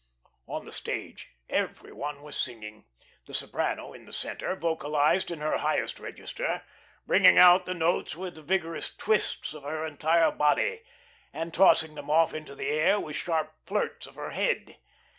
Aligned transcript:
On 0.47 0.65
the 0.65 0.71
stage 0.71 1.29
every 1.47 1.93
one 1.93 2.23
was 2.23 2.35
singing. 2.35 2.85
The 3.27 3.35
soprano 3.35 3.93
in 3.93 4.05
the 4.05 4.11
centre, 4.13 4.55
vocalised 4.55 5.29
in 5.29 5.41
her 5.41 5.59
highest 5.59 5.99
register, 5.99 6.63
bringing 7.05 7.37
out 7.37 7.67
the 7.67 7.75
notes 7.75 8.15
with 8.15 8.35
vigorous 8.47 8.91
twists 8.95 9.53
of 9.53 9.61
her 9.61 9.85
entire 9.85 10.31
body, 10.31 10.81
and 11.31 11.53
tossing 11.53 11.93
them 11.93 12.09
off 12.09 12.33
into 12.33 12.55
the 12.55 12.69
air 12.69 12.99
with 12.99 13.15
sharp 13.15 13.53
flirts 13.67 14.07
of 14.07 14.15
her 14.15 14.31
head. 14.31 14.79